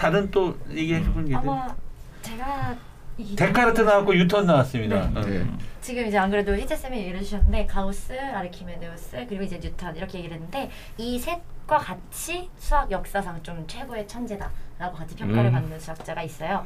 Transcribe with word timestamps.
다른 0.00 0.30
또 0.30 0.56
얘기해 0.70 1.02
주는 1.02 1.26
게 1.26 1.34
아마 1.36 1.68
제가 2.22 2.74
이 3.18 3.36
데카르트 3.36 3.82
나왔고 3.82 4.14
뉴턴 4.14 4.46
나왔습니다. 4.46 5.10
네. 5.10 5.20
어. 5.20 5.22
네. 5.22 5.46
지금 5.82 6.06
이제 6.06 6.16
안 6.16 6.30
그래도 6.30 6.56
희재 6.56 6.74
쌤이 6.74 6.96
얘기를 6.96 7.18
해주셨는데 7.18 7.66
가우스, 7.66 8.18
아르키메데우스 8.18 9.26
그리고 9.28 9.42
이제 9.42 9.60
뉴턴 9.62 9.94
이렇게 9.94 10.18
얘기를 10.18 10.36
했는데 10.36 10.70
이 10.96 11.18
셋과 11.18 11.76
같이 11.76 12.48
수학 12.56 12.90
역사상 12.90 13.42
좀 13.42 13.62
최고의 13.66 14.08
천재다라고 14.08 14.96
같이 14.96 15.14
평가를 15.16 15.50
음. 15.50 15.52
받는 15.52 15.78
수학자가 15.78 16.22
있어요. 16.22 16.64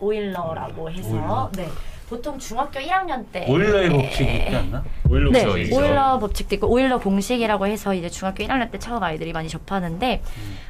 오일러라고 0.00 0.90
해서 0.90 1.08
오일러. 1.08 1.50
네 1.54 1.68
보통 2.08 2.38
중학교 2.38 2.80
1학년 2.80 3.24
때 3.30 3.44
오일러의 3.48 3.90
법칙이 3.90 4.36
있지 4.36 4.56
않나? 4.56 4.82
오일러 5.10 5.30
네, 5.30 5.40
수학이죠. 5.42 5.76
오일러 5.76 6.18
법칙도 6.18 6.54
있고 6.54 6.68
오일러 6.68 6.98
공식이라고 6.98 7.66
해서 7.66 7.92
이제 7.92 8.08
중학교 8.08 8.42
1학년 8.44 8.70
때 8.70 8.78
처음 8.78 9.02
아이들이 9.02 9.32
많이 9.32 9.48
접하는데 9.48 10.22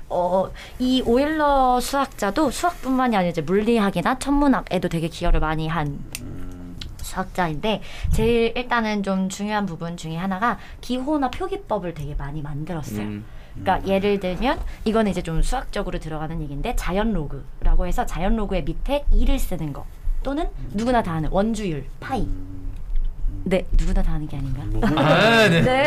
어, 0.08 0.50
이 0.80 1.02
오일러 1.06 1.78
수학자도 1.80 2.50
수학뿐만이 2.50 3.16
아니라 3.16 3.30
이제 3.30 3.40
물리학이나 3.40 4.18
천문학에도 4.18 4.88
되게 4.88 5.06
기여를 5.08 5.38
많이 5.38 5.68
한 5.68 6.00
수학자인데 7.02 7.82
제일 8.12 8.52
일단은 8.56 9.02
좀 9.02 9.28
중요한 9.28 9.64
부분 9.64 9.96
중에 9.96 10.16
하나가 10.16 10.58
기호나 10.80 11.30
표기법을 11.30 11.94
되게 11.94 12.14
많이 12.16 12.42
만들었어요. 12.42 13.02
음. 13.02 13.24
그러니까 13.54 13.86
예를 13.88 14.20
들면 14.20 14.58
이거는 14.84 15.10
이제 15.10 15.22
좀 15.22 15.42
수학적으로 15.42 15.98
들어가는 15.98 16.40
얘기인데 16.42 16.74
자연 16.76 17.12
로그라고 17.12 17.86
해서 17.86 18.06
자연 18.06 18.36
로그의 18.36 18.64
밑에 18.64 19.04
2를 19.12 19.38
쓰는 19.38 19.72
거 19.72 19.84
또는 20.22 20.48
누구나 20.72 21.02
다 21.02 21.12
아는 21.12 21.28
원주율 21.32 21.84
파이 22.00 22.26
네 23.44 23.64
누구나 23.72 24.02
다 24.02 24.12
아는 24.14 24.26
게 24.26 24.36
아닌가? 24.36 24.62
아, 25.00 25.48
네. 25.48 25.60
네 25.62 25.86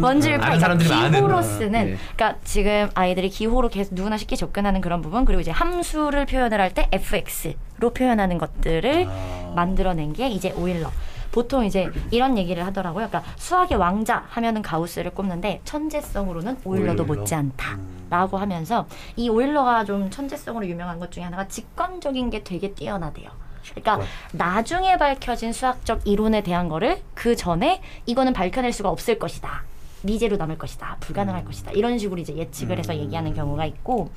원주율 0.00 0.38
파이 0.38 0.58
그러니까 0.58 1.10
기호로. 1.10 1.42
쓰는 1.42 1.72
네. 1.72 1.96
그러니까 2.14 2.38
지금 2.44 2.88
아이들이 2.94 3.28
기호로 3.30 3.68
계속 3.68 3.94
누구나 3.94 4.16
쉽게 4.16 4.36
접근하는 4.36 4.80
그런 4.80 5.00
부분 5.02 5.24
그리고 5.24 5.40
이제 5.40 5.50
함수를 5.50 6.26
표현을 6.26 6.60
할 6.60 6.70
때 6.72 6.88
fx로 6.92 7.90
표현하는 7.94 8.38
것들을 8.38 9.06
아. 9.08 9.52
만들어낸 9.56 10.12
게 10.12 10.28
이제 10.28 10.52
오일러. 10.52 10.90
보통 11.32 11.64
이제 11.64 11.90
이런 12.10 12.36
얘기를 12.36 12.64
하더라고요. 12.66 13.08
그러니까 13.08 13.32
수학의 13.36 13.78
왕자 13.78 14.24
하면은 14.28 14.62
가우스를 14.62 15.12
꼽는데 15.12 15.60
천재성으로는 15.64 16.58
오일러도 16.64 17.04
오일러. 17.04 17.14
못지않다라고 17.20 18.38
하면서 18.38 18.86
이 19.16 19.28
오일러가 19.28 19.84
좀 19.84 20.10
천재성으로 20.10 20.66
유명한 20.66 20.98
것 20.98 21.10
중에 21.10 21.22
하나가 21.22 21.46
직관적인 21.48 22.30
게 22.30 22.42
되게 22.42 22.72
뛰어나대요. 22.74 23.30
그러니까 23.74 24.00
나중에 24.32 24.96
밝혀진 24.96 25.52
수학적 25.52 26.06
이론에 26.06 26.42
대한 26.42 26.68
거를 26.68 27.00
그 27.14 27.36
전에 27.36 27.82
이거는 28.06 28.32
밝혀낼 28.32 28.72
수가 28.72 28.88
없을 28.88 29.18
것이다. 29.18 29.62
미제로 30.02 30.36
남을 30.36 30.58
것이다. 30.58 30.96
불가능할 31.00 31.44
것이다. 31.44 31.72
이런 31.72 31.98
식으로 31.98 32.20
이제 32.20 32.34
예측을 32.34 32.78
해서 32.78 32.96
얘기하는 32.96 33.34
경우가 33.34 33.66
있고 33.66 34.10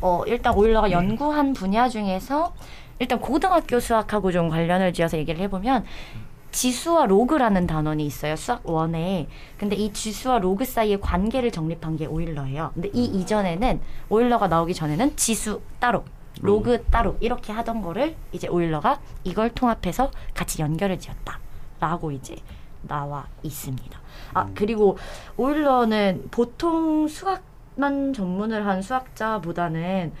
어 0.00 0.24
일단 0.26 0.54
오일러가 0.54 0.90
연구한 0.90 1.52
분야 1.52 1.88
중에서 1.88 2.52
일단 2.98 3.20
고등학교 3.20 3.80
수학하고 3.80 4.32
좀 4.32 4.48
관련을 4.48 4.92
지어서 4.92 5.16
얘기를 5.16 5.40
해보면 5.42 5.84
지수와 6.52 7.06
로그라는 7.06 7.66
단원이 7.66 8.04
있어요 8.04 8.36
수학 8.36 8.68
원에. 8.68 9.28
근데 9.58 9.76
이 9.76 9.92
지수와 9.92 10.38
로그 10.38 10.64
사이의 10.64 11.00
관계를 11.00 11.50
정립한 11.50 11.96
게 11.96 12.06
오일러예요. 12.06 12.72
근데 12.74 12.90
이 12.92 13.04
이전에는 13.04 13.80
오일러가 14.08 14.48
나오기 14.48 14.74
전에는 14.74 15.16
지수 15.16 15.60
따로 15.78 16.04
로그 16.40 16.84
따로 16.84 17.16
이렇게 17.20 17.52
하던 17.52 17.82
거를 17.82 18.16
이제 18.32 18.48
오일러가 18.48 19.00
이걸 19.24 19.50
통합해서 19.50 20.10
같이 20.34 20.62
연결을 20.62 20.98
지었다라고 20.98 22.12
이제 22.12 22.36
나와 22.82 23.26
있습니다. 23.42 24.00
아 24.34 24.48
그리고 24.54 24.96
오일러는 25.36 26.28
보통 26.30 27.08
수학만 27.08 28.12
전문을 28.12 28.66
한 28.66 28.80
수학자보다는 28.80 30.12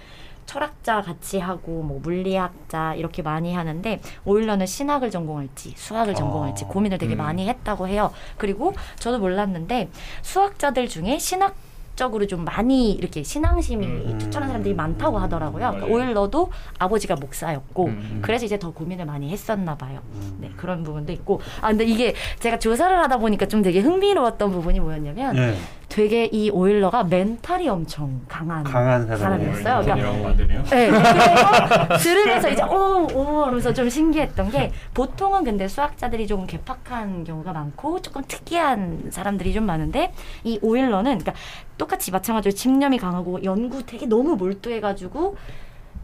철학자 0.46 1.00
같이 1.00 1.38
하고 1.38 1.82
뭐 1.82 2.00
물리학자 2.00 2.94
이렇게 2.94 3.22
많이 3.22 3.54
하는데 3.54 4.00
오일러는 4.24 4.66
신학을 4.66 5.10
전공할지 5.10 5.74
수학을 5.76 6.14
전공할지 6.14 6.64
아. 6.64 6.68
고민을 6.68 6.98
되게 6.98 7.14
음. 7.14 7.18
많이 7.18 7.48
했다고 7.48 7.88
해요. 7.88 8.12
그리고 8.36 8.72
저도 8.98 9.18
몰랐는데 9.18 9.90
수학자들 10.22 10.88
중에 10.88 11.18
신학 11.18 11.54
적으로 12.00 12.26
좀 12.26 12.44
많이 12.44 12.92
이렇게 12.92 13.22
신앙심이 13.22 13.86
음. 13.86 14.18
투철한 14.18 14.48
사람들이 14.48 14.74
많다고 14.74 15.18
하더라고요. 15.18 15.58
그러니까 15.58 15.86
맞아요. 15.86 15.94
오일러도 15.94 16.50
아버지가 16.78 17.16
목사였고 17.16 17.86
음. 17.86 18.20
그래서 18.22 18.46
이제 18.46 18.58
더 18.58 18.70
고민을 18.70 19.04
많이 19.04 19.30
했었나 19.30 19.76
봐요. 19.76 20.00
음. 20.14 20.38
네 20.40 20.50
그런 20.56 20.82
부분도 20.82 21.12
있고 21.12 21.42
아 21.60 21.68
근데 21.68 21.84
이게 21.84 22.14
제가 22.38 22.58
조사를 22.58 22.98
하다 22.98 23.18
보니까 23.18 23.46
좀 23.46 23.60
되게 23.60 23.80
흥미로웠던 23.80 24.50
부분이 24.50 24.80
뭐였냐면 24.80 25.36
네. 25.36 25.58
되게 25.90 26.26
이 26.26 26.50
오일러가 26.50 27.02
멘탈이 27.02 27.68
엄청 27.68 28.20
강한, 28.28 28.62
강한. 28.62 29.06
사람이었어요. 29.18 29.82
그러니까. 29.82 30.34
네, 30.70 30.88
그래서 30.88 31.98
들으면서 31.98 32.48
이제 32.48 32.62
오, 32.62 33.08
오 33.12 33.44
하면서 33.44 33.74
좀 33.74 33.90
신기했던 33.90 34.50
게 34.52 34.72
보통은 34.94 35.42
근데 35.44 35.66
수학자들이 35.66 36.28
조금 36.28 36.46
개팍한 36.46 37.24
경우가 37.24 37.52
많고 37.52 38.00
조금 38.00 38.22
특이한 38.26 39.10
사람들이 39.10 39.52
좀 39.52 39.66
많은데 39.66 40.12
이 40.44 40.60
오일러는 40.62 41.18
그러니까 41.18 41.34
똑같이 41.76 42.12
마찬가지로 42.12 42.54
집념이 42.54 42.96
강하고 42.98 43.42
연구 43.42 43.84
되게 43.84 44.06
너무 44.06 44.36
몰두해가지고 44.36 45.36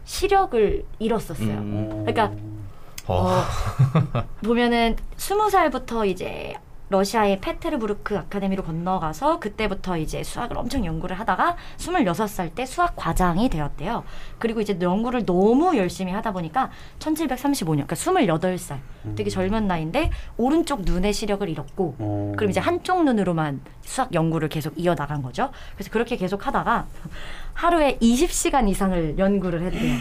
시력을 0.03 0.83
잃었었어요. 0.99 1.47
음. 1.47 2.03
그러니까 2.05 2.31
어, 3.07 3.41
보면은 4.43 4.97
스무 5.15 5.49
살부터 5.49 6.05
이제 6.05 6.55
러시아의 6.89 7.41
페테르부르크 7.41 8.17
아카데미로 8.17 8.63
건너가서 8.63 9.39
그때부터 9.39 9.97
이제 9.97 10.23
수학을 10.23 10.57
엄청 10.57 10.85
연구를 10.85 11.19
하다가 11.19 11.57
26살 11.77 12.55
때 12.55 12.65
수학 12.65 12.95
과장이 12.95 13.49
되었대요. 13.49 14.03
그리고 14.39 14.61
이제 14.61 14.77
연구를 14.81 15.25
너무 15.25 15.75
열심히 15.77 16.13
하다 16.13 16.31
보니까 16.31 16.69
1735년, 16.99 17.87
그러니까 17.87 17.95
28살, 17.95 18.77
되게 19.15 19.29
젊은 19.29 19.67
나이인데 19.67 20.11
오른쪽 20.37 20.81
눈의 20.81 21.13
시력을 21.13 21.47
잃었고 21.49 21.95
어. 21.99 22.33
그럼 22.37 22.51
이제 22.51 22.59
한쪽 22.59 23.03
눈으로만 23.03 23.61
수학 23.81 24.13
연구를 24.13 24.49
계속 24.49 24.73
이어나간 24.77 25.21
거죠. 25.21 25.51
그래서 25.75 25.91
그렇게 25.91 26.17
계속 26.17 26.47
하다가 26.47 26.87
하루에 27.57 27.97
20시간 27.99 28.69
이상을 28.69 29.17
연구를 29.17 29.63
했대요. 29.63 29.97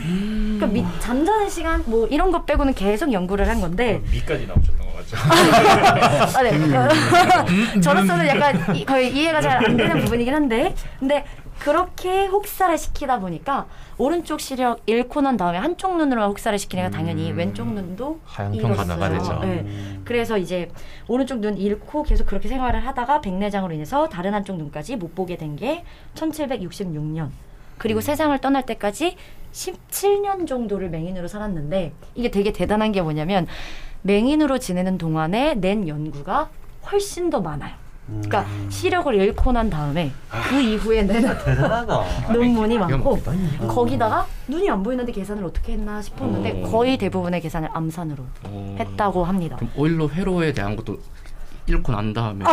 그러니까 0.59 0.67
미, 0.67 0.84
잠자는 1.00 1.49
시간 1.49 1.83
뭐 1.87 2.06
이런 2.09 2.31
것 2.31 2.44
빼고는 2.44 2.75
계속 2.75 3.11
연구를 3.11 3.49
한 3.49 3.62
건데 3.62 4.03
미까지 4.12 4.47
나오셨던 4.47 4.78
것 4.87 4.97
같죠. 4.97 5.17
아, 6.39 6.43
네. 6.43 7.81
저로서는 7.81 8.27
약간 8.28 8.77
이- 8.77 8.84
거의 8.84 9.11
이해가 9.17 9.41
잘 9.41 9.56
안 9.65 9.75
되는 9.75 10.05
부분이긴 10.05 10.34
한데 10.34 10.75
근데 10.99 11.25
그렇게 11.59 12.27
혹사를 12.27 12.77
시키다 12.77 13.19
보니까 13.21 13.65
오른쪽 13.97 14.41
시력 14.43 14.83
잃고 14.84 15.23
난 15.23 15.38
다음에 15.38 15.56
한쪽 15.56 15.97
눈으로만 15.97 16.28
혹사를 16.28 16.59
시키니까 16.59 16.91
당연히 16.91 17.31
음. 17.33 17.38
왼쪽 17.38 17.73
눈도 17.73 18.21
하향평가가 18.27 19.09
잃었어요. 19.09 19.41
되죠. 19.41 19.47
네. 19.47 19.61
음. 19.65 20.03
그래서 20.05 20.37
이제 20.37 20.71
오른쪽 21.09 21.38
눈 21.38 21.56
잃고 21.56 22.03
계속 22.03 22.27
그렇게 22.27 22.49
생활을 22.49 22.87
하다가 22.87 23.23
백내장으로 23.23 23.73
인해서 23.73 24.06
다른 24.11 24.34
한쪽 24.34 24.59
눈까지 24.59 24.97
못 24.97 25.15
보게 25.15 25.38
된 25.38 25.56
게 25.56 25.84
1766년. 26.15 27.31
그리고 27.78 28.00
세상을 28.00 28.37
떠날 28.41 28.64
때까지 28.66 29.16
17년 29.53 30.47
정도를 30.47 30.91
맹인으로 30.91 31.28
살았는데 31.28 31.92
이게 32.14 32.31
되게 32.31 32.53
대단한 32.53 32.92
게 32.92 33.00
뭐냐면 33.00 33.47
맹인으로 34.03 34.59
지내는 34.59 34.98
동안에 34.98 35.54
낸 35.54 35.88
연구가 35.88 36.50
훨씬 36.91 37.31
더 37.31 37.41
많아요. 37.41 37.75
그러니까 38.06 38.47
시력을 38.69 39.16
잃고 39.16 39.50
난 39.50 39.69
다음에 39.69 40.12
그 40.48 40.60
이후에 40.60 41.03
낸. 41.03 41.25
논문이 42.32 42.78
많고. 42.78 43.19
거기다가 43.66 44.26
눈이 44.47 44.70
안 44.70 44.82
보이는데 44.84 45.10
계산을 45.10 45.43
어떻게 45.44 45.72
했나 45.72 46.00
싶었는데 46.00 46.62
오. 46.62 46.70
거의 46.70 46.98
대부분의 46.98 47.41
계산을 47.41 47.69
암산으로 47.72 48.25
어. 48.44 48.76
했다고 48.78 49.25
합니다. 49.25 49.56
그럼 49.56 49.72
오일러 49.76 50.08
회로에 50.08 50.52
대한 50.52 50.76
것도 50.76 50.99
읽고 51.67 51.90
난 51.90 52.12
다음에 52.12 52.44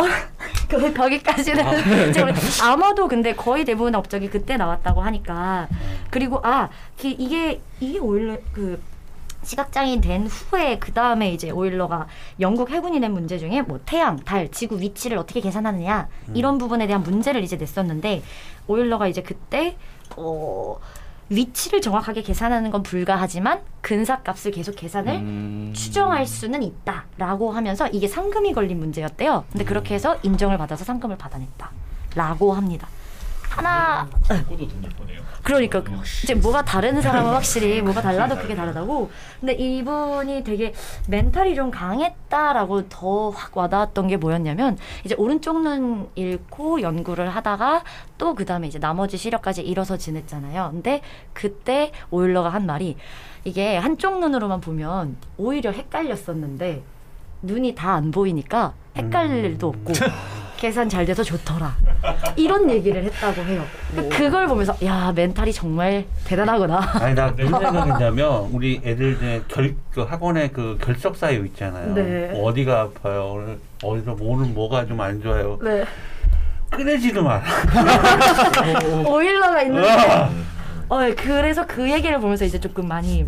그 0.68 0.92
거기까지는 0.92 1.64
지금 2.12 2.32
아마도 2.62 3.08
근데 3.08 3.34
거의 3.34 3.64
대부분의 3.64 3.98
업적이 3.98 4.28
그때 4.28 4.56
나왔다고 4.56 5.00
하니까. 5.02 5.68
그리고 6.10 6.40
아 6.42 6.68
그 7.00 7.08
이게 7.08 7.60
이게 7.80 7.98
오일러 7.98 8.38
그 8.52 8.80
시각장애인 9.42 10.00
된 10.00 10.26
후에 10.26 10.78
그 10.78 10.92
다음에 10.92 11.30
이제 11.32 11.50
오일러가 11.50 12.06
영국 12.40 12.70
해군이 12.70 12.98
낸 12.98 13.12
문제 13.12 13.36
중에 13.38 13.60
뭐 13.62 13.78
태양, 13.84 14.16
달, 14.16 14.50
지구 14.50 14.80
위치를 14.80 15.18
어떻게 15.18 15.40
계산하느냐 15.40 16.08
이런 16.32 16.56
부분에 16.56 16.86
대한 16.86 17.02
문제를 17.02 17.42
이제 17.42 17.56
냈었는데 17.56 18.22
오일러가 18.68 19.06
이제 19.06 19.20
그때 19.22 19.76
어 20.16 20.78
위치를 21.28 21.80
정확하게 21.80 22.22
계산하는 22.22 22.70
건 22.70 22.82
불가하지만 22.82 23.60
근사값을 23.80 24.50
계속 24.50 24.76
계산을 24.76 25.14
음, 25.14 25.72
추정할 25.74 26.26
수는 26.26 26.62
있다라고 26.62 27.52
하면서 27.52 27.88
이게 27.88 28.08
상금이 28.08 28.52
걸린 28.52 28.78
문제였대요. 28.78 29.44
근데 29.50 29.64
그렇게 29.64 29.94
해서 29.94 30.18
인정을 30.22 30.58
받아서 30.58 30.84
상금을 30.84 31.16
받아냈다라고 31.16 32.52
합니다. 32.52 32.88
하나 33.56 34.08
꼬도 34.48 34.66
돈이 34.68 34.88
보네요. 34.88 35.22
그러니까 35.42 35.82
이제 36.22 36.34
뭐가 36.34 36.64
다른 36.64 37.02
사람은 37.02 37.30
확실히 37.32 37.82
뭐가 37.82 38.00
달라도 38.00 38.34
그게 38.36 38.54
다르다고. 38.54 39.10
근데 39.40 39.52
이분이 39.52 40.42
되게 40.42 40.72
멘탈이 41.08 41.54
좀 41.54 41.70
강했다라고 41.70 42.88
더 42.88 43.30
확 43.30 43.56
와닿았던 43.56 44.08
게 44.08 44.16
뭐였냐면 44.16 44.78
이제 45.04 45.14
오른쪽 45.18 45.60
눈 45.62 46.08
잃고 46.14 46.80
연구를 46.80 47.28
하다가 47.30 47.84
또 48.18 48.34
그다음에 48.34 48.66
이제 48.68 48.78
나머지 48.78 49.16
시력까지 49.18 49.62
잃어서 49.62 49.96
지냈잖아요. 49.98 50.70
근데 50.72 51.02
그때 51.32 51.92
오일러가 52.10 52.48
한 52.48 52.64
말이 52.66 52.96
이게 53.44 53.76
한쪽 53.76 54.20
눈으로만 54.20 54.60
보면 54.62 55.16
오히려 55.36 55.70
헷갈렸었는데 55.72 56.82
눈이 57.42 57.74
다 57.74 57.94
안 57.94 58.10
보이니까 58.10 58.72
헷갈릴 58.96 59.44
일도 59.44 59.68
없고 59.68 59.92
계산 60.64 60.88
잘 60.88 61.04
돼서 61.04 61.22
좋더라. 61.22 61.76
이런 62.36 62.70
얘기를 62.70 63.04
했다고 63.04 63.42
해요. 63.42 63.62
그걸 64.10 64.46
보면서 64.46 64.74
야 64.82 65.12
멘탈이 65.14 65.52
정말 65.52 66.06
대단하구나. 66.24 66.80
아니 67.02 67.14
나 67.14 67.28
무슨 67.36 67.50
생각했냐면 67.50 68.48
우리 68.50 68.80
애들 68.82 69.18
중에 69.18 69.42
결, 69.46 69.74
그 69.92 70.00
학원에 70.00 70.48
그 70.48 70.78
결석 70.80 71.16
사유 71.18 71.44
있잖아요. 71.44 71.92
네. 71.92 72.28
뭐 72.32 72.48
어디가 72.48 72.80
아파요? 72.80 73.32
오늘 73.34 73.58
어디서 73.82 74.14
뭐 74.14 74.34
오늘 74.38 74.46
뭐가 74.54 74.86
좀 74.86 74.98
안 75.02 75.20
좋아요? 75.20 75.58
네. 75.62 75.84
꺼내지도 76.70 77.22
마라. 77.22 77.42
오일러가 79.06 79.60
있는. 79.60 79.84
으아! 79.84 80.30
어, 80.88 81.04
예, 81.04 81.14
그래서 81.14 81.66
그 81.66 81.90
얘기를 81.90 82.18
보면서 82.20 82.46
이제 82.46 82.58
조금 82.58 82.88
많이 82.88 83.26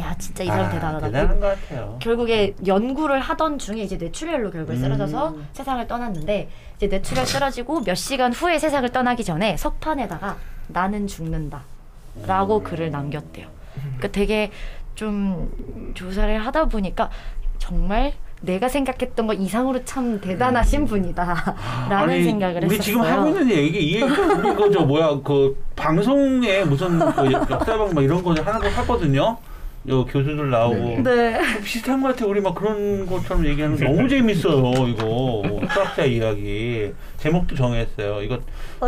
야 0.00 0.14
진짜 0.18 0.44
이 0.44 0.46
사람 0.46 0.66
아, 0.66 0.70
대단하다. 0.70 1.06
대단한 1.06 1.40
것 1.40 1.46
같아요. 1.60 1.96
결국에 2.00 2.54
연구를 2.66 3.20
하던 3.20 3.58
중에 3.58 3.82
이제 3.82 3.96
뇌출혈로 3.96 4.50
결국에 4.50 4.76
음. 4.76 4.80
쓰러져서 4.82 5.36
세상을 5.52 5.86
떠났는데 5.86 6.48
이제 6.76 6.86
뇌출혈 6.88 7.26
쓰러지고 7.26 7.82
몇 7.84 7.94
시간 7.94 8.32
후에 8.32 8.58
세상을 8.58 8.88
떠나기 8.90 9.24
전에 9.24 9.56
석판에다가 9.56 10.36
나는 10.68 11.06
죽는다라고 11.06 12.62
글을 12.62 12.90
남겼대요. 12.90 13.48
그러니까 13.74 14.08
되게 14.08 14.50
좀 14.94 15.92
조사를 15.94 16.38
하다 16.44 16.66
보니까 16.66 17.10
정말 17.58 18.14
내가 18.42 18.68
생각했던 18.68 19.26
것 19.26 19.34
이상으로 19.34 19.84
참 19.84 20.20
대단하신 20.20 20.84
분이다라는 20.84 21.90
아니, 21.90 22.24
생각을 22.24 22.56
우리 22.64 22.76
했었어요. 22.76 22.80
지금 22.80 23.00
하고 23.02 23.28
있는 23.28 23.50
얘기 23.50 23.78
이 23.92 23.94
얘기 23.96 24.02
우리 24.04 24.54
그저 24.54 24.80
뭐야 24.84 25.20
그 25.24 25.62
방송에 25.74 26.64
무슨 26.64 26.98
그 26.98 27.32
역사방 27.32 27.94
막 27.94 28.04
이런 28.04 28.22
거 28.22 28.30
하는 28.32 28.60
거 28.60 28.68
하거든요. 28.68 29.36
요 29.88 30.04
교수들 30.04 30.50
나오고 30.50 31.02
네. 31.02 31.38
비슷한 31.62 32.02
것 32.02 32.08
같아. 32.08 32.26
우리 32.26 32.40
막 32.40 32.54
그런 32.54 33.06
것처럼 33.06 33.46
얘기하는 33.46 33.76
거 33.78 33.84
너무 33.84 34.08
재밌어요. 34.08 34.88
이거 34.88 35.42
수학자 35.72 36.04
이야기 36.04 36.92
제목도 37.18 37.54
정했어요. 37.54 38.22
이거 38.22 38.38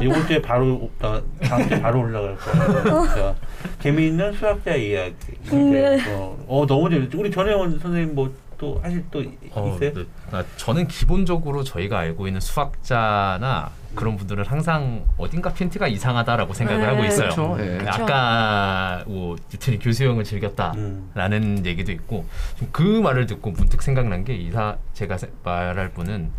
이번 0.03 0.27
주에 0.27 0.43
바로 0.43 0.91
나 0.99 1.23
다음 1.41 1.69
주에 1.69 1.81
바로 1.81 2.01
올라갈 2.01 2.37
거예요. 2.37 2.83
진짜. 2.83 3.35
재미있는 3.79 4.33
수학자 4.33 4.75
이야기. 4.75 5.15
네. 5.51 5.99
어, 6.11 6.37
어 6.49 6.67
너무 6.67 6.91
재밌. 6.91 7.15
우리 7.15 7.31
전혜원 7.31 7.79
선생님 7.79 8.15
뭐 8.15 8.33
또 8.59 8.81
하실 8.83 9.05
또 9.11 9.23
이- 9.23 9.31
어, 9.53 9.73
있어요? 9.77 9.95
네. 9.95 10.05
아, 10.33 10.43
저는 10.57 10.89
기본적으로 10.89 11.63
저희가 11.63 11.99
알고 12.01 12.27
있는 12.27 12.41
수학자나 12.41 13.71
그런 13.95 14.17
분들은 14.17 14.45
항상 14.45 15.05
어딘가 15.17 15.53
핀트가 15.53 15.87
이상하다라고 15.87 16.53
생각을 16.53 16.81
네. 16.83 16.87
하고 16.89 17.05
있어요. 17.05 17.31
그렇죠. 17.31 17.57
예. 17.61 17.79
근데 17.79 17.89
아까 17.89 19.05
뭐 19.07 19.37
유태리 19.55 19.79
교수형을 19.79 20.25
즐겼다라는 20.25 21.43
음. 21.59 21.63
얘기도 21.65 21.93
있고 21.93 22.27
좀그 22.59 22.83
말을 22.83 23.27
듣고 23.27 23.53
문득 23.53 23.81
생각난 23.83 24.25
게 24.25 24.35
이사 24.35 24.77
제가 24.93 25.17
세- 25.17 25.31
말할 25.45 25.91
분은 25.93 26.31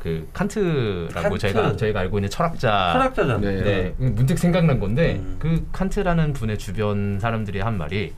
그 0.00 0.28
칸트라고 0.32 1.12
칸트. 1.30 1.38
저희가 1.38 1.76
저희가 1.76 2.00
알고 2.00 2.18
있는 2.18 2.30
철학자 2.30 2.92
철학자잖아. 2.94 3.38
네. 3.38 3.62
네, 3.62 3.94
문득 3.98 4.38
생각난 4.38 4.80
건데 4.80 5.16
음. 5.20 5.36
그 5.38 5.66
칸트라는 5.72 6.32
분의 6.32 6.58
주변 6.58 7.18
사람들이 7.20 7.60
한 7.60 7.78
말이 7.78 8.12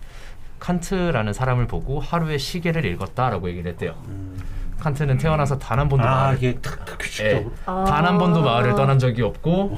칸트라는 0.62 1.32
사람을 1.32 1.66
보고 1.66 1.98
하루에 1.98 2.38
시계를 2.38 2.84
읽었다라고 2.84 3.48
얘기를 3.50 3.68
했대요. 3.72 3.94
음. 4.06 4.40
칸트는 4.78 5.18
태어나서 5.18 5.58
단 5.58 5.78
한 5.80 5.88
번도 5.88 6.06
아 6.06 6.10
마을, 6.26 6.36
이게 6.36 6.54
탁탁 6.60 6.94
예, 6.94 6.96
규칙적으로. 7.04 7.52
단한 7.64 8.16
번도 8.18 8.42
마을을 8.42 8.74
떠난 8.76 8.98
적이 9.00 9.22
없고 9.22 9.76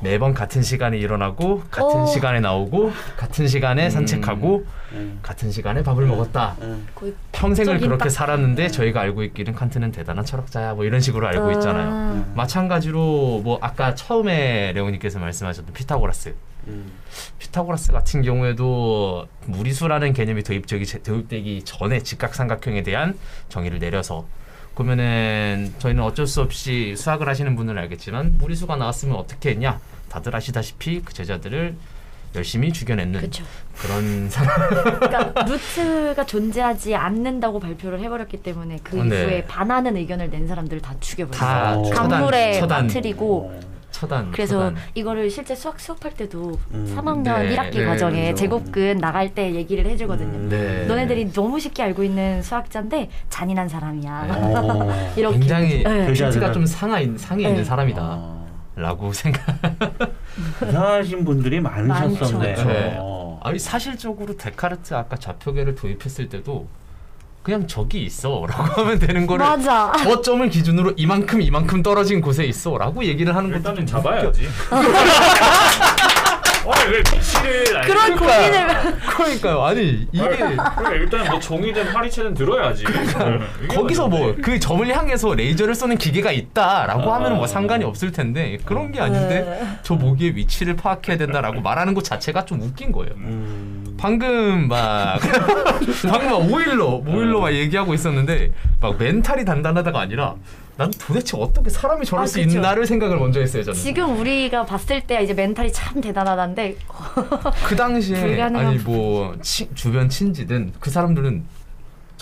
매번 0.00 0.34
같은 0.34 0.60
시간에 0.62 0.98
일어나고 0.98 1.62
같은 1.70 2.02
오. 2.02 2.06
시간에 2.06 2.40
나오고 2.40 2.92
같은 3.16 3.46
시간에 3.46 3.88
산책하고 3.90 4.66
음. 4.92 5.18
같은 5.22 5.50
시간에 5.52 5.82
밥을 5.84 6.04
먹었다. 6.06 6.56
음. 6.62 6.86
거의 6.96 7.14
평생을 7.32 7.78
그렇게 7.78 8.04
딱- 8.04 8.10
살았는데 8.10 8.68
저희가 8.68 9.00
알고 9.02 9.22
있기는 9.22 9.54
칸트는 9.54 9.92
대단한 9.92 10.24
철학자야 10.24 10.74
뭐 10.74 10.84
이런 10.84 11.00
식으로 11.00 11.28
알고 11.28 11.52
있잖아요. 11.52 11.90
아. 11.92 12.24
마찬가지로 12.34 13.40
뭐 13.44 13.58
아까 13.62 13.94
처음에 13.94 14.72
레오님께서 14.74 15.20
말씀하셨던 15.20 15.72
피타고라스 15.74 16.34
음. 16.68 16.92
피타고라스 17.38 17.92
같은 17.92 18.22
경우에도 18.22 19.26
무리수라는 19.46 20.12
개념이 20.12 20.42
도입되기 20.42 21.02
도입되기 21.02 21.62
전에 21.64 22.00
직각삼각형에 22.00 22.82
대한 22.82 23.18
정의를 23.48 23.78
내려서 23.78 24.26
그러면은 24.74 25.72
저희는 25.78 26.02
어쩔 26.02 26.26
수 26.26 26.40
없이 26.40 26.94
수학을 26.96 27.28
하시는 27.28 27.54
분은 27.54 27.78
알겠지만 27.78 28.38
무리수가 28.38 28.76
나왔으면 28.76 29.16
어떻게 29.16 29.50
했냐 29.50 29.80
다들 30.08 30.34
아시다시피 30.34 31.02
그 31.02 31.12
제자들을 31.12 31.76
열심히 32.34 32.72
죽여냈는 32.72 33.20
그쵸. 33.20 33.44
그런 33.76 34.28
사람 34.30 34.68
그러니까 34.68 35.44
루트가 35.44 36.26
존재하지 36.26 36.94
않는다고 36.94 37.60
발표를 37.60 38.00
해버렸기 38.00 38.42
때문에 38.42 38.78
그 38.82 38.96
네. 38.96 39.22
이후에 39.22 39.44
반하는 39.44 39.96
의견을 39.96 40.30
낸 40.30 40.48
사람들을 40.48 40.82
다다 40.82 40.98
죽여버렸어요. 41.00 41.78
어. 41.78 41.90
강물에 41.90 42.54
처단 42.54 42.88
빠뜨리고 42.88 43.52
어. 43.54 43.73
처단 43.94 44.32
그래서 44.32 44.70
처단. 44.70 44.76
이거를 44.94 45.30
실제 45.30 45.54
수학 45.54 45.78
수업할 45.78 46.14
때도 46.14 46.58
음. 46.72 46.94
3학년 46.96 47.38
네, 47.42 47.56
1학기 47.56 47.78
네, 47.78 47.84
과정에 47.84 48.22
그렇죠. 48.24 48.36
제곱근 48.36 48.98
나갈 48.98 49.32
때 49.32 49.54
얘기를 49.54 49.86
해주거든요. 49.86 50.36
음. 50.36 50.48
네. 50.48 50.84
너네들이 50.86 51.32
너무 51.32 51.60
쉽게 51.60 51.84
알고 51.84 52.02
있는 52.02 52.42
수학자인데 52.42 53.08
잔인한 53.30 53.68
사람이야. 53.68 54.26
어. 54.34 55.12
이렇게 55.16 55.38
굉장히 55.38 55.84
네. 55.84 56.12
핀트가 56.12 56.50
좀 56.52 56.66
상하 56.66 57.00
상해 57.16 57.44
있는 57.44 57.56
네. 57.58 57.64
사람이다. 57.64 58.02
아. 58.02 58.44
라고 58.76 59.12
생각. 59.12 59.40
이상하신 60.68 61.24
분들이 61.24 61.60
많으셨었네요. 61.60 62.56
많죠. 62.56 62.68
네. 62.68 62.96
어. 62.98 63.38
아니 63.44 63.60
사실적으로 63.60 64.36
데카르트 64.36 64.94
아까 64.94 65.16
좌표계를 65.16 65.76
도입했을 65.76 66.28
때도 66.28 66.66
그냥 67.44 67.66
저기 67.66 68.04
있어라고 68.04 68.62
하면 68.82 68.98
되는 68.98 69.26
거를 69.26 69.44
맞아. 69.44 69.92
저점을 70.02 70.48
기준으로 70.48 70.94
이만큼 70.96 71.42
이만큼 71.42 71.82
떨어진 71.82 72.22
곳에 72.22 72.44
있어라고 72.44 73.04
얘기를 73.04 73.36
하는 73.36 73.50
것도 73.50 73.58
일단은 73.58 73.76
좀 73.76 73.86
잡아야지. 73.86 74.48
아, 74.70 74.80
왜 76.90 76.98
위치를 76.98 77.76
알 77.76 77.86
그런 77.86 78.16
고민을 78.16 78.96
그러니까요. 79.00 79.62
아니 79.62 80.08
이게 80.10 80.26
그러니까 80.26 80.92
일단 80.94 81.28
뭐 81.28 81.38
정의된 81.38 81.92
파리채는 81.92 82.32
들어야지. 82.32 82.84
네, 82.84 83.66
거기서 83.68 84.08
뭐. 84.08 84.34
그 84.42 84.58
점을 84.58 84.86
향해서 84.88 85.34
레이저를 85.34 85.74
쏘는 85.74 85.98
기계가 85.98 86.32
있다라고 86.32 87.12
아. 87.12 87.16
하면 87.16 87.36
뭐 87.36 87.46
상관이 87.46 87.84
없을 87.84 88.12
텐데 88.12 88.56
그런 88.64 88.90
게 88.90 89.00
아닌데 89.00 89.62
저 89.82 89.94
모기의 89.94 90.36
위치를 90.36 90.76
파악해야 90.76 91.18
된다라고 91.18 91.60
말하는 91.60 91.92
것 91.92 92.02
자체가 92.04 92.46
좀 92.46 92.62
웃긴 92.62 92.92
거예요. 92.92 93.12
음. 93.16 93.93
방금 94.04 94.68
막 94.68 95.18
방금 96.06 96.30
막 96.30 96.52
오일러 96.52 97.00
오일러 97.06 97.40
막 97.40 97.54
얘기하고 97.54 97.94
있었는데 97.94 98.52
막 98.78 98.98
멘탈이 98.98 99.46
단단하다가 99.46 99.98
아니라 99.98 100.34
난 100.76 100.90
도대체 100.90 101.38
어떻게 101.38 101.70
사람이 101.70 102.04
저럴 102.04 102.24
아, 102.24 102.26
수 102.26 102.38
그쵸. 102.38 102.58
있나를 102.58 102.84
생각을 102.84 103.16
먼저 103.16 103.40
했어요 103.40 103.62
저는. 103.62 103.80
지금 103.80 104.18
우리가 104.18 104.66
봤을 104.66 105.00
때 105.00 105.22
이제 105.22 105.32
멘탈이 105.32 105.72
참 105.72 106.02
대단하다는데 106.02 106.76
그 107.64 107.76
당시에 107.76 108.20
불가능한 108.20 108.66
아니 108.66 108.78
뭐 108.80 109.34
치, 109.40 109.70
주변 109.74 110.10
친지든 110.10 110.74
그 110.80 110.90
사람들은 110.90 111.42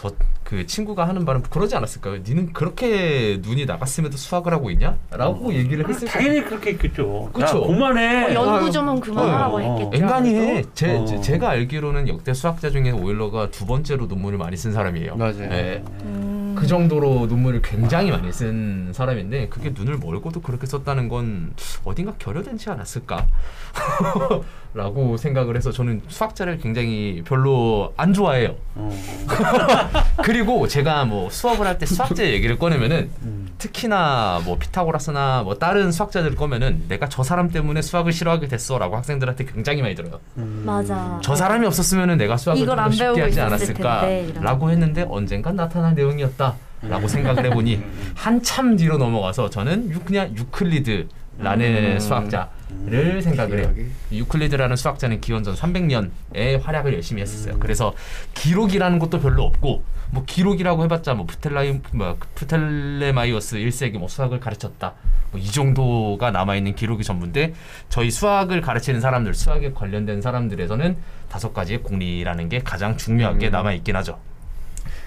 저 0.02 0.32
그 0.52 0.66
친구가 0.66 1.08
하는 1.08 1.24
말은 1.24 1.44
그러지 1.44 1.74
않았을까요? 1.76 2.18
니는 2.18 2.52
그렇게 2.52 3.40
눈이 3.40 3.64
나갔음에도 3.64 4.18
수학을 4.18 4.52
하고 4.52 4.70
있냐?라고 4.70 5.54
얘기를 5.54 5.88
했을 5.88 6.06
때 6.06 6.12
당연히 6.12 6.44
그렇게 6.44 6.72
했겠죠. 6.72 7.30
그쵸. 7.32 7.62
야, 7.62 7.66
그만해. 7.66 8.24
어, 8.26 8.34
연구 8.34 8.50
아유, 8.66 8.70
좀 8.70 9.00
그만하라고 9.00 9.56
어, 9.56 9.60
했겠죠. 9.60 10.04
앵간히 10.04 10.34
해. 10.34 10.62
제, 10.74 10.94
어. 10.94 11.06
제 11.06 11.22
제가 11.22 11.48
알기로는 11.48 12.06
역대 12.06 12.34
수학자 12.34 12.68
중에 12.68 12.90
오일러가 12.90 13.50
두 13.50 13.64
번째로 13.64 14.04
논문을 14.04 14.36
많이 14.36 14.58
쓴 14.58 14.72
사람이에요. 14.72 15.16
맞아요. 15.16 15.48
네. 15.48 15.82
음. 16.02 16.31
그 16.62 16.68
정도로 16.68 17.26
논문을 17.26 17.60
굉장히 17.60 18.12
많이 18.12 18.32
쓴 18.32 18.92
사람인데 18.92 19.48
그게 19.48 19.70
눈을 19.74 19.98
멀고도 19.98 20.40
그렇게 20.42 20.64
썼다는 20.64 21.08
건 21.08 21.54
어딘가 21.84 22.12
결여되지 22.20 22.70
않았을까? 22.70 23.26
라고 24.72 25.16
생각을 25.16 25.56
해서 25.56 25.72
저는 25.72 26.02
수학자를 26.06 26.58
굉장히 26.58 27.22
별로 27.26 27.92
안 27.96 28.12
좋아해요. 28.12 28.54
어. 28.76 28.96
그리고 30.22 30.68
제가 30.68 31.04
뭐 31.04 31.28
수업을 31.30 31.66
할 31.66 31.78
때 31.78 31.84
수학자 31.86 32.24
얘기를 32.24 32.56
꺼내면은 32.58 33.10
음. 33.22 33.41
특히나 33.62 34.40
뭐 34.44 34.58
피타고라스나 34.58 35.42
뭐 35.44 35.54
다른 35.56 35.92
수학자들 35.92 36.34
거면은 36.34 36.84
내가 36.88 37.08
저 37.08 37.22
사람 37.22 37.48
때문에 37.48 37.80
수학을 37.80 38.12
싫어하게 38.12 38.48
됐어라고 38.48 38.96
학생들한테 38.96 39.44
굉장히 39.44 39.82
많이 39.82 39.94
들어요. 39.94 40.18
음. 40.36 40.64
맞아. 40.66 41.20
저 41.22 41.36
사람이 41.36 41.64
없었으면은 41.66 42.16
내가 42.16 42.36
수학을 42.36 42.60
이걸 42.60 42.76
좀안더 42.76 42.96
쉽게 42.96 43.20
하지 43.22 43.40
않았을까라고. 43.40 44.70
했는데 44.70 45.06
언젠간 45.08 45.54
나타난 45.54 45.94
내용이었다 45.94 46.56
라고 46.82 47.06
생각을 47.06 47.44
해보니 47.46 47.80
한참 48.16 48.76
뒤로 48.76 48.98
넘어가서 48.98 49.48
저는 49.50 49.90
유, 49.90 50.00
그냥 50.00 50.34
유클리드 50.36 51.06
라는 51.38 51.94
음. 51.94 52.00
수학자 52.00 52.50
를 52.86 53.22
생각을 53.22 53.58
해요. 53.60 53.74
유클리드라는 54.10 54.76
수학자는 54.76 55.20
기원전 55.20 55.54
300년의 55.54 56.62
활약을 56.62 56.94
열심히 56.94 57.22
했었어요. 57.22 57.54
음. 57.54 57.60
그래서 57.60 57.94
기록이라는 58.34 58.98
것도 58.98 59.20
별로 59.20 59.44
없고 59.44 59.84
뭐 60.10 60.24
기록이라고 60.26 60.84
해봤자 60.84 61.14
뭐 61.14 61.26
프톨레마이 61.26 61.80
뭐 61.92 62.18
프톨레마이오스 62.34 63.56
1세기 63.56 63.98
뭐 63.98 64.08
수학을 64.08 64.40
가르쳤다. 64.40 64.94
뭐 65.30 65.40
이 65.40 65.50
정도가 65.50 66.30
남아 66.30 66.56
있는 66.56 66.74
기록이 66.74 67.02
전부인데 67.02 67.54
저희 67.88 68.10
수학을 68.10 68.60
가르치는 68.60 69.00
사람들, 69.00 69.34
수학에 69.34 69.72
관련된 69.72 70.20
사람들에서는 70.20 70.96
다섯 71.28 71.52
가지의 71.52 71.82
공리라는 71.82 72.48
게 72.48 72.60
가장 72.60 72.96
중요하게 72.96 73.48
음. 73.48 73.52
남아 73.52 73.72
있긴 73.72 73.96
하죠. 73.96 74.18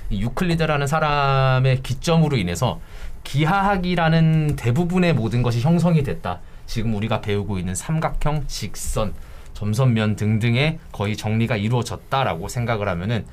이 0.09 0.21
유클리드라는 0.21 0.87
사람의 0.87 1.83
기점으로 1.83 2.37
인해서 2.37 2.79
기하학이라는 3.23 4.55
대부분의 4.55 5.13
모든 5.13 5.41
것이 5.41 5.61
형성이 5.61 6.03
됐다. 6.03 6.41
지금 6.65 6.95
우리가 6.95 7.21
배우고 7.21 7.59
있는 7.59 7.75
삼각형, 7.75 8.45
직선, 8.47 9.13
점선면 9.53 10.15
등등의 10.15 10.79
거의 10.91 11.15
정리가 11.15 11.57
이루어졌다라고 11.57 12.47
생각을 12.47 12.87
하면은 12.89 13.25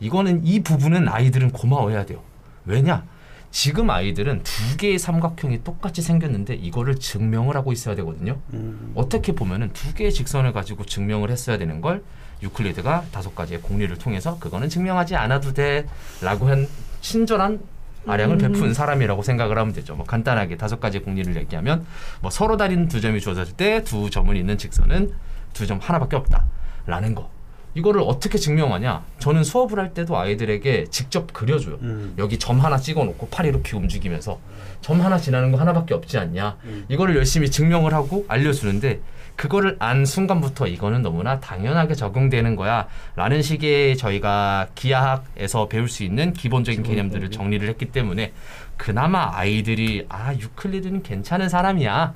이거는 0.00 0.44
이 0.44 0.62
부분은 0.62 1.08
아이들은 1.08 1.50
고마워해야 1.52 2.06
돼요. 2.06 2.20
왜냐? 2.64 3.04
지금 3.50 3.88
아이들은 3.88 4.42
두 4.42 4.76
개의 4.76 4.98
삼각형이 4.98 5.64
똑같이 5.64 6.02
생겼는데 6.02 6.54
이거를 6.54 6.96
증명을 6.96 7.56
하고 7.56 7.72
있어야 7.72 7.94
되거든요. 7.96 8.38
음. 8.52 8.92
어떻게 8.94 9.32
보면은 9.32 9.72
두 9.72 9.94
개의 9.94 10.12
직선을 10.12 10.52
가지고 10.52 10.84
증명을 10.84 11.30
했어야 11.30 11.56
되는 11.56 11.80
걸 11.80 12.02
유클리드가 12.42 13.06
다섯 13.12 13.34
가지의 13.34 13.62
공리를 13.62 13.96
통해서 13.96 14.38
그거는 14.38 14.68
증명하지 14.68 15.16
않아도 15.16 15.54
돼라고 15.54 16.48
한 16.48 16.68
친절한 17.00 17.60
아량을 18.06 18.38
베푼 18.38 18.72
사람이라고 18.74 19.22
생각을 19.22 19.58
하면 19.58 19.72
되죠. 19.72 19.94
뭐 19.96 20.04
간단하게 20.06 20.56
다섯 20.56 20.80
가지 20.80 20.98
공리를 21.00 21.34
얘기하면 21.36 21.84
뭐 22.20 22.30
서로 22.30 22.56
다른 22.56 22.88
두 22.88 23.00
점이 23.00 23.20
주어졌을 23.20 23.54
때 23.56 23.82
두 23.84 24.10
점을 24.10 24.34
잇는 24.36 24.58
직선은 24.58 25.12
두 25.52 25.66
점 25.66 25.78
하나밖에 25.82 26.16
없다라는 26.16 27.14
거. 27.14 27.30
이거를 27.74 28.00
어떻게 28.06 28.38
증명하냐? 28.38 29.04
저는 29.18 29.44
수업을 29.44 29.78
할 29.78 29.92
때도 29.92 30.16
아이들에게 30.18 30.86
직접 30.90 31.30
그려줘요. 31.34 31.76
음. 31.82 32.14
여기 32.16 32.38
점 32.38 32.58
하나 32.60 32.78
찍어놓고 32.78 33.28
팔 33.28 33.44
이렇게 33.46 33.76
움직이면서 33.76 34.38
점 34.80 35.00
하나 35.02 35.18
지나는 35.18 35.52
거 35.52 35.58
하나밖에 35.58 35.92
없지 35.92 36.16
않냐? 36.16 36.56
음. 36.64 36.86
이거를 36.88 37.16
열심히 37.16 37.50
증명을 37.50 37.92
하고 37.92 38.24
알려주는데 38.28 39.00
그거를 39.36 39.76
안 39.78 40.04
순간부터 40.04 40.66
이거는 40.66 41.02
너무나 41.02 41.38
당연하게 41.40 41.94
적용되는 41.94 42.56
거야 42.56 42.88
라는 43.16 43.42
식의 43.42 43.96
저희가 43.96 44.68
기하학에서 44.74 45.68
배울 45.68 45.88
수 45.88 46.02
있는 46.04 46.32
기본적인 46.32 46.82
개념들을 46.82 47.30
정리를 47.30 47.68
했기 47.68 47.86
때문에 47.86 48.32
그나마 48.76 49.30
아이들이 49.32 50.06
아 50.08 50.34
유클리드는 50.34 51.02
괜찮은 51.02 51.48
사람이야 51.48 52.14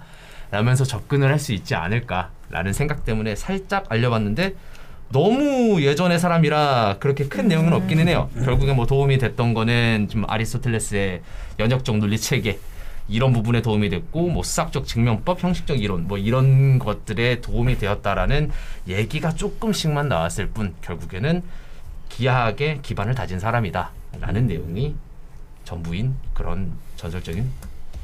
라면서 0.50 0.84
접근을 0.84 1.28
할 1.30 1.38
수 1.38 1.52
있지 1.52 1.74
않을까라는 1.74 2.72
생각 2.72 3.04
때문에 3.04 3.36
살짝 3.36 3.84
알려봤는데 3.88 4.54
너무 5.12 5.82
예전의 5.82 6.18
사람이라 6.18 6.96
그렇게 7.00 7.24
큰 7.26 7.48
내용은 7.48 7.72
없기는 7.72 8.06
해요. 8.08 8.30
결국에 8.44 8.72
뭐 8.72 8.86
도움이 8.86 9.18
됐던 9.18 9.54
거는 9.54 10.08
좀 10.10 10.24
아리스토텔레스의 10.28 11.22
연역적 11.58 11.96
논리 11.98 12.16
체계 12.18 12.58
이런 13.10 13.32
부분에 13.32 13.60
도움이 13.60 13.88
됐고 13.88 14.28
뭐 14.28 14.42
수학적 14.44 14.86
증명법, 14.86 15.42
형식적 15.42 15.82
이론 15.82 16.06
뭐 16.06 16.16
이런 16.16 16.78
것들에 16.78 17.40
도움이 17.40 17.76
되었다라는 17.78 18.52
얘기가 18.86 19.34
조금씩만 19.34 20.08
나왔을 20.08 20.46
뿐 20.48 20.74
결국에는 20.80 21.42
기하학의 22.08 22.80
기반을 22.82 23.14
다진 23.14 23.40
사람이다라는 23.40 24.46
내용이 24.46 24.94
전부인 25.64 26.14
그런 26.34 26.72
전설적인 26.96 27.50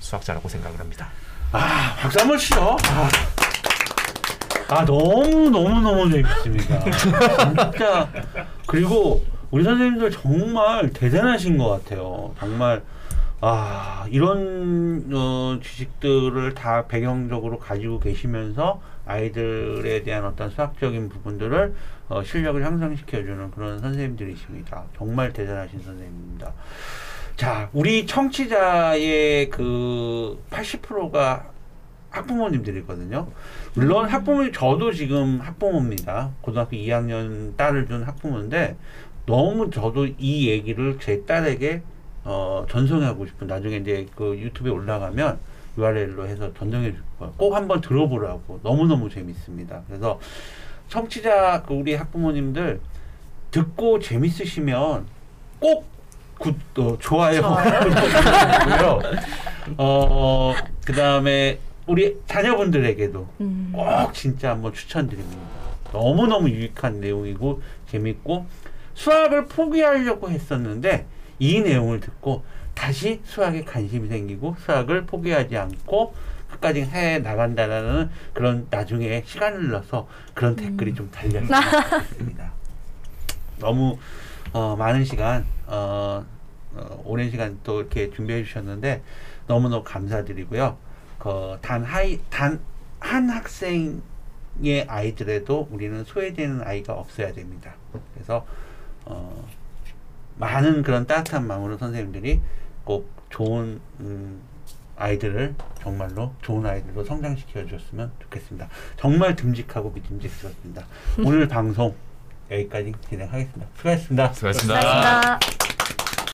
수학자라고 0.00 0.48
생각을 0.48 0.78
합니다. 0.80 1.08
아, 1.52 1.94
박수 2.00 2.20
한번 2.20 2.36
치죠. 2.36 2.76
아, 2.82 3.08
아, 4.68 4.84
너무 4.84 5.48
너무 5.50 5.80
너무 5.80 6.10
재밌습니다. 6.10 6.90
진짜 6.90 8.08
그리고 8.66 9.25
우리 9.52 9.62
선생님들 9.62 10.10
정말 10.10 10.92
대단하신 10.92 11.56
것 11.58 11.68
같아요. 11.68 12.34
정말 12.40 12.82
아 13.40 14.07
이런 14.11 15.11
어, 15.12 15.59
지식들을 15.62 16.55
다 16.55 16.87
배경적으로 16.87 17.59
가지고 17.59 18.00
계시면서 18.00 18.81
아이들에 19.05 20.02
대한 20.02 20.25
어떤 20.25 20.50
수학적인 20.50 21.09
부분들을 21.11 21.75
어, 22.09 22.23
실력을 22.23 22.64
향상시켜주는 22.64 23.50
그런 23.50 23.78
선생님들이십니다. 23.81 24.85
정말 24.97 25.33
대단하신 25.33 25.81
선생님입니다. 25.81 26.52
자, 27.37 27.69
우리 27.75 28.07
청취자의 28.07 29.50
그 29.50 30.43
80%가 30.50 31.50
학부모님들이거든요. 32.09 33.28
물론 33.75 34.09
학부모 34.09 34.50
저도 34.50 34.93
지금 34.93 35.40
학부모입니다. 35.40 36.33
고등학교 36.40 36.76
2학년 36.76 37.55
딸을 37.57 37.87
둔 37.87 38.05
학부모인데 38.05 38.76
너무 39.26 39.71
저도 39.71 40.07
이 40.19 40.49
얘기를 40.49 40.99
제 40.99 41.25
딸에게 41.26 41.83
어, 42.28 42.66
전송하고 42.68 43.25
싶은 43.25 43.47
나중에 43.47 43.76
이제 43.76 44.04
그 44.16 44.37
유튜브에 44.37 44.73
올라가면 44.73 45.38
URL로 45.78 46.26
해서 46.26 46.52
전송해 46.54 46.90
줄 46.90 47.00
거예요. 47.18 47.33
꼭 47.37 47.54
한번 47.54 47.80
들어보라고 47.80 48.61
너무너무 48.64 49.09
재밌습니다. 49.09 49.83
그래서 49.87 50.18
청취자 50.88 51.62
그 51.62 51.75
우리 51.75 51.95
학부모님들 51.95 52.80
듣고 53.52 54.00
재밌으시면 54.00 55.06
꼭 55.61 55.87
굿, 56.38 56.56
어, 56.78 56.99
좋아요. 56.99 57.40
고요 58.66 59.00
어, 59.78 60.52
그 60.85 60.92
다음에 60.92 61.61
우리 61.87 62.18
자녀분들에게도 62.26 63.28
음. 63.40 63.73
꼭 63.73 64.12
진짜 64.12 64.50
한번 64.50 64.75
추천드립니다. 64.75 65.40
너무너무 65.92 66.50
유익한 66.50 67.00
내용이고 67.00 67.62
재밌고 67.88 68.47
수학을 68.95 69.47
포기하려고 69.47 70.28
했었는데 70.28 71.06
이 71.38 71.61
내용을 71.61 72.00
듣고 72.00 72.45
다시 72.75 73.21
수학에 73.25 73.64
관심이 73.64 74.09
생기고 74.09 74.57
수학을 74.59 75.07
포기하지 75.07 75.57
않고 75.57 76.14
끝까지 76.50 76.83
해 76.83 77.19
나간다라는 77.19 78.11
그런 78.33 78.66
나중에 78.71 79.23
시간을 79.26 79.71
넣어서 79.71 80.09
그런 80.35 80.55
댓글이 80.57 80.95
좀 80.95 81.11
달렸으면 81.11 81.61
좋겠습니다. 81.62 82.52
너무 83.59 83.99
어, 84.52 84.76
많은 84.76 85.05
시간 85.05 85.45
어, 85.66 86.25
어, 86.75 87.02
오랜 87.05 87.31
시간 87.31 87.59
또 87.64 87.81
이렇게 87.81 88.11
준비해 88.11 88.45
주셨는데 88.45 89.02
너무너무 89.47 89.83
감사드리고요. 89.83 90.76
그, 91.19 91.59
단 91.61 91.83
하이 91.83 92.21
단 92.31 92.61
한 93.07 93.28
학생의 93.31 94.87
아이들에도 94.88 95.69
우리는 95.71 96.05
소외되는 96.05 96.62
아이가 96.62 96.95
없어야 96.95 97.33
됩니다. 97.33 97.75
그래서 98.14 98.47
어, 99.05 99.47
많은 100.38 100.83
그런 100.83 101.07
따뜻한 101.07 101.47
마음으로 101.47 101.78
선생님들이 101.78 102.40
꼭 102.85 103.11
좋은 103.31 103.81
음, 104.00 104.40
아이들을 104.97 105.55
정말로 105.83 106.33
좋은 106.43 106.64
아이들로 106.66 107.05
성장시켜 107.05 107.66
주셨으면 107.66 108.11
좋겠습니다. 108.23 108.69
정말 108.97 109.37
듬직하고 109.37 109.90
믿음직스럽습니다. 109.90 110.87
오늘 111.25 111.49
방송 111.49 111.95
여기까지 112.50 112.93
진행하겠습니다. 113.09 113.66
수고하셨습니다. 113.76 114.33
수고하셨습니다. 114.33 114.81
감사합니다. 114.81 115.65